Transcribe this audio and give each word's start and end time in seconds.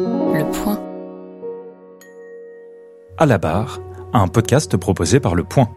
Le 0.00 0.50
Point. 0.50 0.80
À 3.18 3.26
la 3.26 3.36
barre, 3.36 3.80
un 4.14 4.28
podcast 4.28 4.76
proposé 4.78 5.20
par 5.20 5.34
Le 5.34 5.44
Point. 5.44 5.68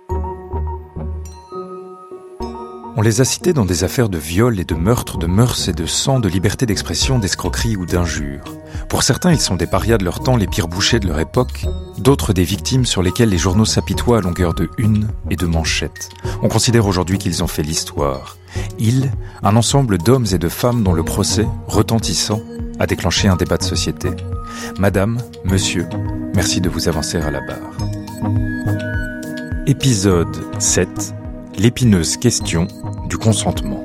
On 2.95 3.01
les 3.01 3.19
a 3.19 3.25
cités 3.25 3.51
dans 3.51 3.65
des 3.65 3.83
affaires 3.83 4.07
de 4.07 4.17
viol 4.17 4.59
et 4.59 4.63
de 4.63 4.75
meurtre, 4.75 5.17
de 5.17 5.27
mœurs 5.27 5.67
et 5.67 5.73
de 5.73 5.85
sang, 5.85 6.21
de 6.21 6.29
liberté 6.29 6.65
d'expression, 6.65 7.19
d'escroquerie 7.19 7.75
ou 7.75 7.85
d'injure. 7.85 8.43
Pour 8.87 9.03
certains, 9.03 9.31
ils 9.31 9.41
sont 9.41 9.55
des 9.55 9.67
parias 9.67 9.97
de 9.97 10.05
leur 10.05 10.21
temps, 10.21 10.37
les 10.37 10.47
pires 10.47 10.69
bouchers 10.69 10.99
de 10.99 11.07
leur 11.07 11.19
époque, 11.19 11.65
d'autres 11.97 12.31
des 12.31 12.45
victimes 12.45 12.85
sur 12.85 13.01
lesquelles 13.01 13.29
les 13.29 13.37
journaux 13.37 13.65
s'apitoient 13.65 14.19
à 14.19 14.21
longueur 14.21 14.53
de 14.53 14.69
une 14.77 15.09
et 15.29 15.35
de 15.35 15.47
manchettes. 15.47 16.09
On 16.41 16.47
considère 16.47 16.87
aujourd'hui 16.87 17.17
qu'ils 17.17 17.43
ont 17.43 17.47
fait 17.47 17.63
l'histoire. 17.63 18.37
Ils, 18.79 19.11
un 19.41 19.55
ensemble 19.57 19.97
d'hommes 19.97 20.27
et 20.31 20.37
de 20.37 20.49
femmes 20.49 20.83
dont 20.83 20.93
le 20.93 21.03
procès, 21.03 21.47
retentissant, 21.67 22.41
a 22.79 22.87
déclenché 22.87 23.27
un 23.27 23.35
débat 23.35 23.57
de 23.57 23.63
société. 23.63 24.09
Madame, 24.79 25.19
monsieur, 25.43 25.87
merci 26.35 26.61
de 26.61 26.69
vous 26.69 26.87
avancer 26.87 27.17
à 27.17 27.31
la 27.31 27.41
barre. 27.41 27.77
Épisode 29.67 30.35
7 30.59 31.13
L'épineuse 31.57 32.17
question 32.17 32.67
du 33.07 33.17
consentement. 33.17 33.83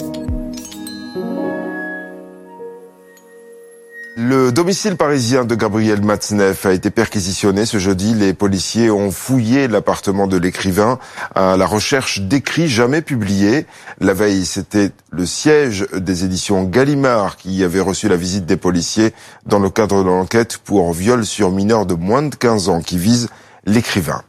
Domicile 4.59 4.97
parisien 4.97 5.45
de 5.45 5.55
Gabriel 5.55 6.03
Matzneff 6.03 6.67
a 6.67 6.73
été 6.73 6.91
perquisitionné 6.91 7.65
ce 7.65 7.79
jeudi. 7.79 8.15
Les 8.15 8.35
policiers 8.35 8.91
ont 8.91 9.13
fouillé 9.13 9.69
l'appartement 9.69 10.27
de 10.27 10.37
l'écrivain 10.37 10.99
à 11.37 11.57
la 11.57 11.65
recherche 11.65 12.23
d'écrits 12.23 12.67
jamais 12.67 13.01
publiés. 13.01 13.67
La 14.01 14.15
veille, 14.15 14.45
c'était 14.45 14.91
le 15.13 15.27
siège 15.27 15.87
des 15.93 16.25
éditions 16.25 16.65
Gallimard 16.65 17.37
qui 17.37 17.63
avait 17.63 17.79
reçu 17.79 18.09
la 18.09 18.17
visite 18.17 18.47
des 18.47 18.57
policiers 18.57 19.13
dans 19.47 19.61
le 19.61 19.71
cadre 19.71 20.03
de 20.03 20.09
l'enquête 20.09 20.59
pour 20.59 20.93
viol 20.93 21.25
sur 21.25 21.53
mineur 21.53 21.87
de 21.87 21.95
moins 21.95 22.23
de 22.23 22.35
15 22.35 22.69
ans 22.69 22.81
qui 22.81 22.99
vise 22.99 23.29
l'écrivain. 23.65 24.23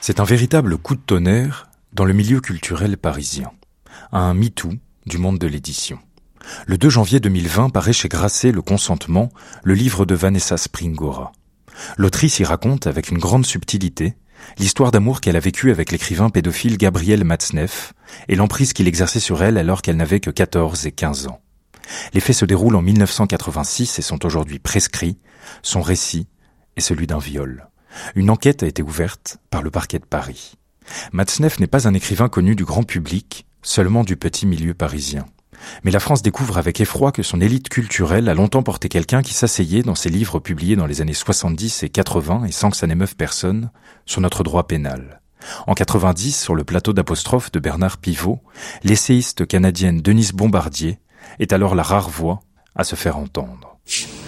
C'est 0.00 0.20
un 0.20 0.24
véritable 0.24 0.78
coup 0.78 0.94
de 0.94 1.02
tonnerre 1.02 1.68
dans 1.92 2.06
le 2.06 2.14
milieu 2.14 2.40
culturel 2.40 2.96
parisien, 2.96 3.50
un 4.10 4.32
MeToo 4.32 4.70
du 5.04 5.18
monde 5.18 5.38
de 5.38 5.46
l'édition. 5.46 5.98
Le 6.66 6.78
2 6.78 6.88
janvier 6.88 7.20
2020 7.20 7.70
paraît 7.70 7.92
chez 7.92 8.08
Grasset 8.08 8.52
Le 8.52 8.62
Consentement, 8.62 9.30
le 9.62 9.74
livre 9.74 10.04
de 10.04 10.14
Vanessa 10.14 10.56
Springora. 10.56 11.32
L'autrice 11.96 12.38
y 12.38 12.44
raconte 12.44 12.86
avec 12.86 13.10
une 13.10 13.18
grande 13.18 13.46
subtilité 13.46 14.16
l'histoire 14.58 14.90
d'amour 14.90 15.20
qu'elle 15.20 15.36
a 15.36 15.40
vécue 15.40 15.70
avec 15.70 15.92
l'écrivain 15.92 16.30
pédophile 16.30 16.78
Gabriel 16.78 17.24
Matzneff 17.24 17.92
et 18.28 18.36
l'emprise 18.36 18.72
qu'il 18.72 18.88
exerçait 18.88 19.20
sur 19.20 19.42
elle 19.42 19.58
alors 19.58 19.82
qu'elle 19.82 19.96
n'avait 19.96 20.20
que 20.20 20.30
14 20.30 20.86
et 20.86 20.92
15 20.92 21.26
ans. 21.26 21.40
Les 22.14 22.20
faits 22.20 22.36
se 22.36 22.44
déroulent 22.44 22.76
en 22.76 22.82
1986 22.82 23.98
et 23.98 24.02
sont 24.02 24.24
aujourd'hui 24.24 24.58
prescrits. 24.58 25.18
Son 25.62 25.82
récit 25.82 26.28
est 26.76 26.80
celui 26.80 27.06
d'un 27.06 27.18
viol. 27.18 27.68
Une 28.14 28.30
enquête 28.30 28.62
a 28.62 28.66
été 28.66 28.82
ouverte 28.82 29.38
par 29.50 29.62
le 29.62 29.70
parquet 29.70 29.98
de 29.98 30.04
Paris. 30.04 30.54
Matzneff 31.12 31.58
n'est 31.58 31.66
pas 31.66 31.88
un 31.88 31.94
écrivain 31.94 32.28
connu 32.28 32.54
du 32.54 32.64
grand 32.64 32.84
public, 32.84 33.46
seulement 33.62 34.04
du 34.04 34.16
petit 34.16 34.46
milieu 34.46 34.74
parisien. 34.74 35.26
Mais 35.84 35.90
la 35.90 36.00
France 36.00 36.22
découvre 36.22 36.58
avec 36.58 36.80
effroi 36.80 37.12
que 37.12 37.22
son 37.22 37.40
élite 37.40 37.68
culturelle 37.68 38.28
a 38.28 38.34
longtemps 38.34 38.62
porté 38.62 38.88
quelqu'un 38.88 39.22
qui 39.22 39.34
s'asseyait 39.34 39.82
dans 39.82 39.94
ses 39.94 40.08
livres 40.08 40.38
publiés 40.38 40.76
dans 40.76 40.86
les 40.86 41.00
années 41.00 41.14
70 41.14 41.82
et 41.82 41.88
80 41.88 42.44
et 42.46 42.52
sans 42.52 42.70
que 42.70 42.76
ça 42.76 42.86
n'émeuve 42.86 43.16
personne 43.16 43.70
sur 44.06 44.20
notre 44.20 44.42
droit 44.42 44.66
pénal. 44.66 45.20
En 45.66 45.74
90, 45.74 46.38
sur 46.38 46.54
le 46.54 46.64
plateau 46.64 46.92
d'apostrophe 46.92 47.50
de 47.52 47.60
Bernard 47.60 47.98
Pivot, 47.98 48.40
l'essayiste 48.84 49.46
canadienne 49.46 50.00
Denise 50.00 50.32
Bombardier 50.32 50.98
est 51.38 51.52
alors 51.52 51.74
la 51.74 51.82
rare 51.82 52.10
voix 52.10 52.40
à 52.76 52.84
se 52.84 52.96
faire 52.96 53.16
entendre. 53.16 53.78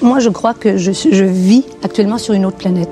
Moi, 0.00 0.18
je 0.18 0.30
crois 0.30 0.54
que 0.54 0.76
je, 0.78 0.92
je 0.92 1.24
vis 1.24 1.64
actuellement 1.82 2.18
sur 2.18 2.34
une 2.34 2.46
autre 2.46 2.56
planète 2.56 2.90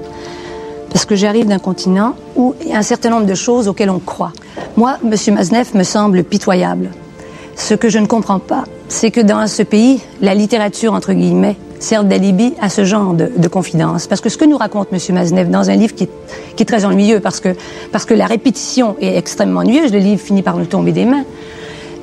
parce 0.90 1.04
que 1.04 1.14
j'arrive 1.14 1.46
d'un 1.46 1.58
continent 1.58 2.14
où 2.36 2.54
il 2.60 2.68
y 2.68 2.72
a 2.72 2.78
un 2.78 2.82
certain 2.82 3.10
nombre 3.10 3.26
de 3.26 3.34
choses 3.34 3.68
auxquelles 3.68 3.90
on 3.90 4.00
croit. 4.00 4.32
Moi, 4.76 4.98
M. 5.04 5.34
Maznev 5.34 5.74
me 5.74 5.84
semble 5.84 6.24
pitoyable. 6.24 6.90
Ce 7.60 7.74
que 7.74 7.90
je 7.90 7.98
ne 7.98 8.06
comprends 8.06 8.38
pas, 8.38 8.64
c'est 8.88 9.10
que 9.10 9.20
dans 9.20 9.46
ce 9.46 9.62
pays, 9.62 10.00
la 10.22 10.34
littérature, 10.34 10.94
entre 10.94 11.12
guillemets, 11.12 11.56
sert 11.78 12.04
d'alibi 12.04 12.54
à 12.60 12.70
ce 12.70 12.84
genre 12.84 13.12
de, 13.12 13.30
de 13.36 13.48
confidence. 13.48 14.06
Parce 14.06 14.22
que 14.22 14.30
ce 14.30 14.38
que 14.38 14.46
nous 14.46 14.56
raconte 14.56 14.88
M. 14.92 14.98
Maznev 15.14 15.50
dans 15.50 15.68
un 15.68 15.76
livre 15.76 15.94
qui 15.94 16.04
est, 16.04 16.10
qui 16.56 16.62
est 16.62 16.66
très 16.66 16.86
ennuyeux, 16.86 17.20
parce 17.20 17.38
que, 17.38 17.54
parce 17.92 18.06
que 18.06 18.14
la 18.14 18.24
répétition 18.26 18.96
est 19.00 19.14
extrêmement 19.14 19.60
ennuyeuse, 19.60 19.92
le 19.92 19.98
livre 19.98 20.20
finit 20.20 20.42
par 20.42 20.56
nous 20.56 20.64
tomber 20.64 20.92
des 20.92 21.04
mains, 21.04 21.24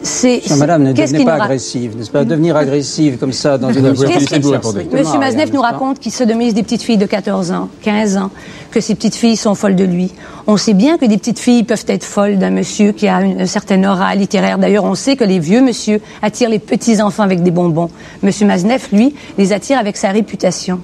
c'est. 0.03 0.41
Madame, 0.57 0.83
ne 0.83 0.93
devenez 0.93 1.25
pas 1.25 1.43
agressive, 1.43 1.97
n'est-ce 1.97 2.11
pas? 2.11 2.25
Devenir 2.25 2.55
agressive 2.55 3.17
comme 3.17 3.33
ça 3.33 3.57
dans 3.57 3.71
une 3.71 3.85
émission. 3.85 4.07
Monsieur 4.91 5.19
Maznev 5.19 5.53
nous 5.53 5.61
raconte 5.61 5.99
qu'il 5.99 6.11
sodomise 6.11 6.53
des 6.53 6.63
petites 6.63 6.81
filles 6.81 6.97
de 6.97 7.05
14 7.05 7.51
ans, 7.51 7.69
15 7.81 8.17
ans, 8.17 8.31
que 8.71 8.81
ces 8.81 8.95
petites 8.95 9.15
filles 9.15 9.37
sont 9.37 9.55
folles 9.55 9.75
de 9.75 9.83
lui. 9.83 10.11
On 10.45 10.57
sait 10.57 10.73
bien 10.73 10.97
que 10.97 11.05
des 11.05 11.17
petites 11.17 11.39
filles 11.39 11.63
peuvent 11.63 11.85
être 11.87 12.03
folles 12.03 12.37
d'un 12.37 12.51
monsieur 12.51 12.91
qui 12.91 13.07
a 13.07 13.21
une, 13.21 13.45
certaine 13.45 13.85
aura 13.85 14.15
littéraire. 14.15 14.57
D'ailleurs, 14.57 14.85
on 14.85 14.95
sait 14.95 15.15
que 15.15 15.23
les 15.23 15.39
vieux 15.39 15.61
monsieur 15.61 15.99
attirent 16.21 16.49
les 16.49 16.59
petits 16.59 17.01
enfants 17.01 17.23
avec 17.23 17.43
des 17.43 17.51
bonbons. 17.51 17.89
Monsieur 18.23 18.45
Maznev, 18.45 18.87
lui, 18.93 19.13
les 19.37 19.51
attire 19.51 19.77
avec 19.77 19.97
sa 19.97 20.09
réputation. 20.09 20.79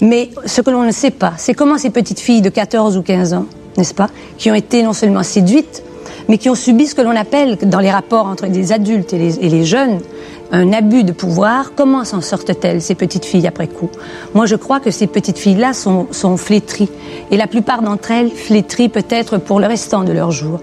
Mais 0.00 0.30
ce 0.46 0.60
que 0.60 0.70
l'on 0.70 0.82
ne 0.82 0.92
sait 0.92 1.10
pas, 1.10 1.34
c'est 1.36 1.54
comment 1.54 1.78
ces 1.78 1.90
petites 1.90 2.20
filles 2.20 2.42
de 2.42 2.48
14 2.48 2.96
ou 2.96 3.02
15 3.02 3.34
ans, 3.34 3.46
n'est-ce 3.76 3.94
pas, 3.94 4.08
qui 4.38 4.50
ont 4.50 4.54
été 4.54 4.82
non 4.82 4.92
seulement 4.92 5.22
séduites, 5.22 5.82
mais 6.28 6.38
qui 6.38 6.50
ont 6.50 6.54
subi 6.54 6.86
ce 6.86 6.94
que 6.94 7.02
l'on 7.02 7.16
appelle, 7.16 7.56
dans 7.62 7.80
les 7.80 7.90
rapports 7.90 8.26
entre 8.26 8.46
les 8.46 8.72
adultes 8.72 9.12
et 9.12 9.18
les, 9.18 9.64
jeunes, 9.64 10.00
un 10.52 10.72
abus 10.72 11.04
de 11.04 11.12
pouvoir. 11.12 11.72
Comment 11.74 12.04
s'en 12.04 12.20
sortent-elles, 12.20 12.82
ces 12.82 12.94
petites 12.94 13.24
filles, 13.24 13.46
après 13.46 13.68
coup? 13.68 13.90
Moi, 14.34 14.46
je 14.46 14.56
crois 14.56 14.80
que 14.80 14.90
ces 14.90 15.06
petites 15.06 15.38
filles-là 15.38 15.72
sont, 15.72 16.06
sont 16.10 16.36
flétries. 16.36 16.90
Et 17.30 17.36
la 17.36 17.46
plupart 17.46 17.82
d'entre 17.82 18.10
elles 18.10 18.30
flétries 18.30 18.88
peut-être 18.88 19.38
pour 19.38 19.60
le 19.60 19.66
restant 19.66 20.04
de 20.04 20.12
leur 20.12 20.30
jour. 20.30 20.60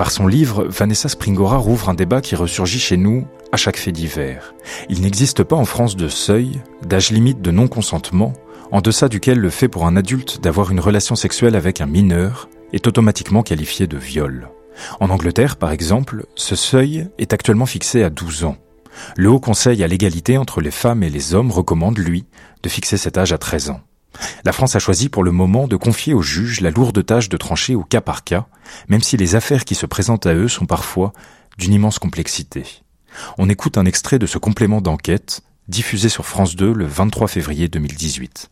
Par 0.00 0.10
son 0.10 0.26
livre, 0.26 0.64
Vanessa 0.66 1.10
Springora 1.10 1.58
rouvre 1.58 1.90
un 1.90 1.94
débat 1.94 2.22
qui 2.22 2.34
ressurgit 2.34 2.78
chez 2.78 2.96
nous 2.96 3.26
à 3.52 3.58
chaque 3.58 3.76
fait 3.76 3.92
divers. 3.92 4.54
Il 4.88 5.02
n'existe 5.02 5.42
pas 5.42 5.56
en 5.56 5.66
France 5.66 5.94
de 5.94 6.08
seuil, 6.08 6.60
d'âge 6.86 7.10
limite 7.10 7.42
de 7.42 7.50
non-consentement, 7.50 8.32
en 8.72 8.80
deçà 8.80 9.08
duquel 9.08 9.38
le 9.38 9.50
fait 9.50 9.68
pour 9.68 9.86
un 9.86 9.96
adulte 9.96 10.40
d'avoir 10.40 10.70
une 10.70 10.80
relation 10.80 11.16
sexuelle 11.16 11.56
avec 11.56 11.82
un 11.82 11.86
mineur 11.86 12.48
est 12.72 12.86
automatiquement 12.86 13.42
qualifié 13.42 13.86
de 13.86 13.96
viol. 13.96 14.48
En 15.00 15.10
Angleterre, 15.10 15.56
par 15.56 15.72
exemple, 15.72 16.26
ce 16.34 16.56
seuil 16.56 17.08
est 17.18 17.32
actuellement 17.32 17.66
fixé 17.66 18.02
à 18.02 18.10
12 18.10 18.44
ans. 18.44 18.56
Le 19.16 19.30
Haut 19.30 19.40
Conseil 19.40 19.82
à 19.82 19.86
l'égalité 19.86 20.36
entre 20.36 20.60
les 20.60 20.70
femmes 20.70 21.02
et 21.02 21.10
les 21.10 21.34
hommes 21.34 21.50
recommande, 21.50 21.98
lui, 21.98 22.24
de 22.62 22.68
fixer 22.68 22.96
cet 22.96 23.18
âge 23.18 23.32
à 23.32 23.38
13 23.38 23.70
ans. 23.70 23.80
La 24.44 24.52
France 24.52 24.76
a 24.76 24.80
choisi 24.80 25.08
pour 25.08 25.22
le 25.22 25.30
moment 25.30 25.68
de 25.68 25.76
confier 25.76 26.14
aux 26.14 26.22
juges 26.22 26.60
la 26.60 26.70
lourde 26.70 27.04
tâche 27.04 27.28
de 27.28 27.36
trancher 27.36 27.74
au 27.74 27.84
cas 27.84 28.00
par 28.00 28.24
cas, 28.24 28.46
même 28.88 29.02
si 29.02 29.16
les 29.16 29.34
affaires 29.34 29.64
qui 29.64 29.74
se 29.74 29.86
présentent 29.86 30.26
à 30.26 30.34
eux 30.34 30.48
sont 30.48 30.66
parfois 30.66 31.12
d'une 31.58 31.72
immense 31.72 31.98
complexité. 31.98 32.64
On 33.38 33.48
écoute 33.48 33.78
un 33.78 33.86
extrait 33.86 34.18
de 34.18 34.26
ce 34.26 34.38
complément 34.38 34.80
d'enquête 34.80 35.42
diffusé 35.68 36.08
sur 36.08 36.26
France 36.26 36.56
2 36.56 36.72
le 36.72 36.86
23 36.86 37.28
février 37.28 37.68
2018. 37.68 38.50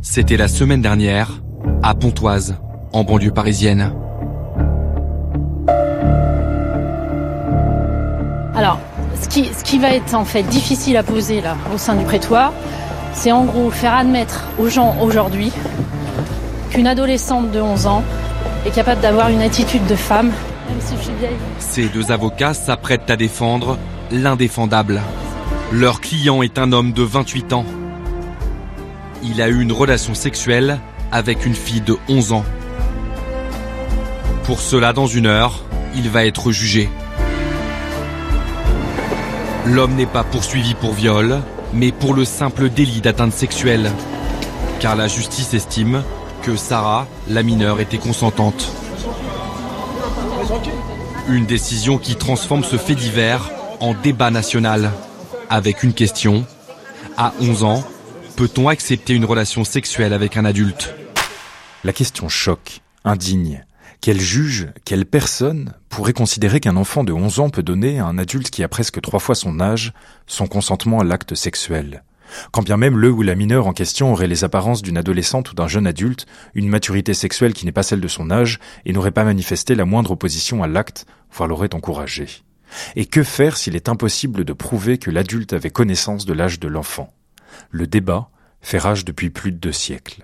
C'était 0.00 0.36
la 0.36 0.48
semaine 0.48 0.82
dernière, 0.82 1.42
à 1.82 1.94
Pontoise, 1.94 2.56
en 2.92 3.04
banlieue 3.04 3.30
parisienne. 3.30 3.92
Alors, 8.54 8.78
ce 9.20 9.28
qui, 9.28 9.46
ce 9.46 9.64
qui 9.64 9.78
va 9.78 9.94
être 9.94 10.14
en 10.14 10.24
fait 10.24 10.42
difficile 10.44 10.96
à 10.96 11.02
poser 11.02 11.40
là 11.40 11.56
au 11.74 11.78
sein 11.78 11.94
du 11.94 12.04
prétoire, 12.04 12.52
c'est 13.12 13.32
en 13.32 13.44
gros 13.44 13.70
faire 13.70 13.94
admettre 13.94 14.46
aux 14.58 14.68
gens 14.68 14.96
aujourd'hui 15.00 15.52
qu'une 16.70 16.86
adolescente 16.86 17.50
de 17.50 17.60
11 17.60 17.86
ans 17.86 18.02
est 18.66 18.70
capable 18.70 19.00
d'avoir 19.00 19.28
une 19.28 19.42
attitude 19.42 19.86
de 19.86 19.94
femme, 19.94 20.28
même 20.68 20.80
si 20.80 20.96
je 20.96 21.02
suis 21.02 21.14
vieille. 21.18 21.36
Ces 21.58 21.88
deux 21.88 22.12
avocats 22.12 22.54
s'apprêtent 22.54 23.10
à 23.10 23.16
défendre 23.16 23.78
l'indéfendable. 24.10 25.00
Leur 25.72 26.00
client 26.00 26.42
est 26.42 26.58
un 26.58 26.72
homme 26.72 26.92
de 26.92 27.02
28 27.02 27.52
ans. 27.52 27.64
Il 29.24 29.40
a 29.40 29.48
eu 29.48 29.60
une 29.60 29.72
relation 29.72 30.14
sexuelle 30.14 30.78
avec 31.12 31.44
une 31.44 31.54
fille 31.54 31.82
de 31.82 31.96
11 32.08 32.32
ans. 32.32 32.44
Pour 34.44 34.60
cela, 34.60 34.92
dans 34.92 35.06
une 35.06 35.26
heure, 35.26 35.62
il 35.94 36.08
va 36.08 36.24
être 36.24 36.50
jugé. 36.50 36.88
L'homme 39.66 39.94
n'est 39.94 40.06
pas 40.06 40.24
poursuivi 40.24 40.74
pour 40.74 40.92
viol, 40.92 41.40
mais 41.72 41.92
pour 41.92 42.14
le 42.14 42.24
simple 42.24 42.68
délit 42.68 43.00
d'atteinte 43.00 43.32
sexuelle. 43.32 43.92
Car 44.80 44.96
la 44.96 45.06
justice 45.06 45.54
estime 45.54 46.02
que 46.42 46.56
Sarah, 46.56 47.06
la 47.28 47.44
mineure, 47.44 47.78
était 47.78 47.98
consentante. 47.98 48.72
Une 51.28 51.46
décision 51.46 51.98
qui 51.98 52.16
transforme 52.16 52.64
ce 52.64 52.76
fait 52.76 52.96
divers 52.96 53.50
en 53.78 53.94
débat 53.94 54.30
national. 54.30 54.90
Avec 55.48 55.84
une 55.84 55.92
question. 55.92 56.44
À 57.16 57.32
11 57.40 57.62
ans, 57.62 57.84
peut-on 58.36 58.68
accepter 58.68 59.12
une 59.14 59.26
relation 59.26 59.62
sexuelle 59.62 60.14
avec 60.14 60.36
un 60.36 60.44
adulte? 60.44 60.94
La 61.84 61.92
question 61.92 62.28
choque, 62.28 62.80
indigne, 63.04 63.64
Quel 64.00 64.20
juge, 64.20 64.68
quelle 64.84 65.04
personne 65.04 65.74
pourrait 65.88 66.12
considérer 66.12 66.60
qu'un 66.60 66.76
enfant 66.76 67.02
de 67.02 67.12
11 67.12 67.40
ans 67.40 67.50
peut 67.50 67.64
donner 67.64 67.98
à 67.98 68.06
un 68.06 68.18
adulte 68.18 68.50
qui 68.50 68.62
a 68.62 68.68
presque 68.68 69.00
trois 69.00 69.18
fois 69.18 69.34
son 69.34 69.58
âge 69.58 69.92
son 70.28 70.46
consentement 70.46 71.00
à 71.00 71.04
l'acte 71.04 71.34
sexuel? 71.34 72.04
Quand 72.52 72.62
bien 72.62 72.76
même 72.76 72.96
le 72.96 73.10
ou 73.10 73.22
la 73.22 73.34
mineure 73.34 73.66
en 73.66 73.72
question 73.72 74.12
aurait 74.12 74.28
les 74.28 74.44
apparences 74.44 74.80
d'une 74.80 74.96
adolescente 74.96 75.50
ou 75.50 75.54
d'un 75.54 75.66
jeune 75.66 75.88
adulte, 75.88 76.26
une 76.54 76.68
maturité 76.68 77.14
sexuelle 77.14 77.52
qui 77.52 77.66
n'est 77.66 77.72
pas 77.72 77.82
celle 77.82 78.00
de 78.00 78.06
son 78.06 78.30
âge, 78.30 78.60
et 78.84 78.92
n'aurait 78.92 79.10
pas 79.10 79.24
manifesté 79.24 79.74
la 79.74 79.84
moindre 79.84 80.12
opposition 80.12 80.62
à 80.62 80.68
l'acte, 80.68 81.06
voire 81.32 81.48
l'aurait 81.48 81.74
encouragé. 81.74 82.28
Et 82.94 83.06
que 83.06 83.24
faire 83.24 83.56
s'il 83.56 83.74
est 83.74 83.88
impossible 83.88 84.44
de 84.44 84.52
prouver 84.52 84.98
que 84.98 85.10
l'adulte 85.10 85.52
avait 85.52 85.70
connaissance 85.70 86.26
de 86.26 86.32
l'âge 86.32 86.60
de 86.60 86.68
l'enfant? 86.68 87.12
Le 87.70 87.88
débat 87.88 88.30
fait 88.60 88.78
rage 88.78 89.04
depuis 89.04 89.30
plus 89.30 89.50
de 89.50 89.58
deux 89.58 89.72
siècles. 89.72 90.22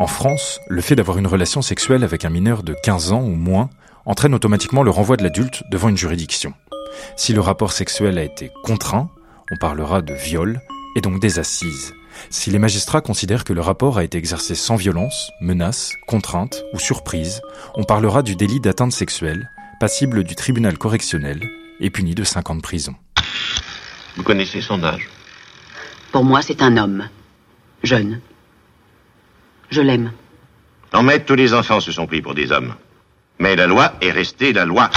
En 0.00 0.06
France, 0.06 0.60
le 0.66 0.80
fait 0.80 0.96
d'avoir 0.96 1.18
une 1.18 1.26
relation 1.26 1.60
sexuelle 1.60 2.04
avec 2.04 2.24
un 2.24 2.30
mineur 2.30 2.62
de 2.62 2.74
15 2.84 3.12
ans 3.12 3.20
ou 3.20 3.34
moins 3.34 3.68
entraîne 4.06 4.32
automatiquement 4.32 4.82
le 4.82 4.90
renvoi 4.90 5.18
de 5.18 5.22
l'adulte 5.22 5.62
devant 5.70 5.90
une 5.90 5.98
juridiction. 5.98 6.54
Si 7.18 7.34
le 7.34 7.42
rapport 7.42 7.72
sexuel 7.72 8.16
a 8.16 8.24
été 8.24 8.50
contraint, 8.64 9.10
on 9.52 9.56
parlera 9.58 10.00
de 10.00 10.14
viol 10.14 10.62
et 10.96 11.02
donc 11.02 11.20
des 11.20 11.38
assises. 11.38 11.92
Si 12.30 12.48
les 12.48 12.58
magistrats 12.58 13.02
considèrent 13.02 13.44
que 13.44 13.52
le 13.52 13.60
rapport 13.60 13.98
a 13.98 14.04
été 14.04 14.16
exercé 14.16 14.54
sans 14.54 14.76
violence, 14.76 15.32
menace, 15.42 15.92
contrainte 16.06 16.64
ou 16.72 16.78
surprise, 16.78 17.42
on 17.74 17.84
parlera 17.84 18.22
du 18.22 18.36
délit 18.36 18.58
d'atteinte 18.58 18.92
sexuelle, 18.92 19.50
passible 19.80 20.24
du 20.24 20.34
tribunal 20.34 20.78
correctionnel 20.78 21.46
et 21.78 21.90
puni 21.90 22.14
de 22.14 22.24
5 22.24 22.48
ans 22.48 22.56
de 22.56 22.62
prison. 22.62 22.94
Vous 24.16 24.22
connaissez 24.22 24.62
son 24.62 24.82
âge? 24.82 25.10
Pour 26.10 26.24
moi, 26.24 26.40
c'est 26.40 26.62
un 26.62 26.78
homme. 26.78 27.06
Jeune. 27.82 28.22
Je 29.70 29.80
l'aime. 29.80 30.12
En 30.92 31.02
maître, 31.02 31.26
tous 31.26 31.36
les 31.36 31.54
enfants 31.54 31.80
se 31.80 31.92
sont 31.92 32.06
pris 32.06 32.22
pour 32.22 32.34
des 32.34 32.50
hommes. 32.50 32.74
Mais 33.38 33.54
la 33.54 33.66
loi 33.66 33.94
est 34.00 34.10
restée 34.10 34.52
la 34.52 34.64
loi. 34.64 34.90